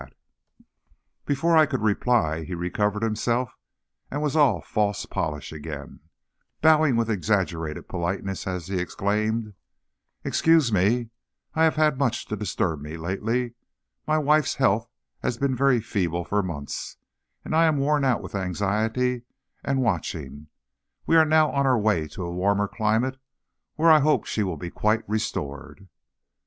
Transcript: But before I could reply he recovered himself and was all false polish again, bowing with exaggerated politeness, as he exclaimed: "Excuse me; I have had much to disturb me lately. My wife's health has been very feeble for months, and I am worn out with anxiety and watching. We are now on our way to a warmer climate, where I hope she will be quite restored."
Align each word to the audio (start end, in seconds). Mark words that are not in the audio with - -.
But 0.01 0.15
before 1.27 1.55
I 1.55 1.67
could 1.67 1.83
reply 1.83 2.43
he 2.43 2.55
recovered 2.55 3.03
himself 3.03 3.55
and 4.09 4.19
was 4.19 4.35
all 4.35 4.59
false 4.59 5.05
polish 5.05 5.51
again, 5.53 5.99
bowing 6.59 6.95
with 6.95 7.07
exaggerated 7.07 7.87
politeness, 7.87 8.47
as 8.47 8.65
he 8.65 8.79
exclaimed: 8.79 9.53
"Excuse 10.23 10.71
me; 10.73 11.11
I 11.53 11.65
have 11.65 11.75
had 11.75 11.99
much 11.99 12.25
to 12.29 12.35
disturb 12.35 12.81
me 12.81 12.97
lately. 12.97 13.53
My 14.07 14.17
wife's 14.17 14.55
health 14.55 14.87
has 15.21 15.37
been 15.37 15.55
very 15.55 15.79
feeble 15.79 16.25
for 16.25 16.41
months, 16.41 16.97
and 17.45 17.55
I 17.55 17.65
am 17.65 17.77
worn 17.77 18.03
out 18.03 18.23
with 18.23 18.33
anxiety 18.33 19.21
and 19.63 19.83
watching. 19.83 20.47
We 21.05 21.15
are 21.15 21.25
now 21.25 21.51
on 21.51 21.67
our 21.67 21.77
way 21.77 22.07
to 22.07 22.23
a 22.25 22.31
warmer 22.33 22.67
climate, 22.67 23.19
where 23.75 23.91
I 23.91 23.99
hope 23.99 24.25
she 24.25 24.41
will 24.41 24.57
be 24.57 24.71
quite 24.71 25.07
restored." 25.07 25.89